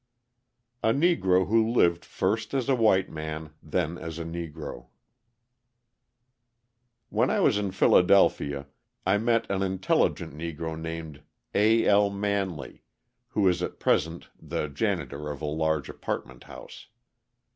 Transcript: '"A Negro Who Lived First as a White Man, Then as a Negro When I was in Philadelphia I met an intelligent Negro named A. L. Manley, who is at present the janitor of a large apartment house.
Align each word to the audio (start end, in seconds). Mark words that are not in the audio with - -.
'"A 0.89 0.93
Negro 0.93 1.47
Who 1.47 1.69
Lived 1.71 2.03
First 2.05 2.55
as 2.55 2.67
a 2.67 2.73
White 2.73 3.11
Man, 3.11 3.51
Then 3.61 3.99
as 3.99 4.17
a 4.17 4.25
Negro 4.25 4.87
When 7.09 7.29
I 7.29 7.39
was 7.39 7.59
in 7.59 7.69
Philadelphia 7.69 8.65
I 9.05 9.19
met 9.19 9.47
an 9.51 9.61
intelligent 9.61 10.33
Negro 10.33 10.75
named 10.75 11.21
A. 11.53 11.85
L. 11.85 12.09
Manley, 12.09 12.81
who 13.27 13.47
is 13.47 13.61
at 13.61 13.79
present 13.79 14.29
the 14.41 14.67
janitor 14.67 15.29
of 15.29 15.39
a 15.39 15.45
large 15.45 15.87
apartment 15.87 16.45
house. 16.45 16.87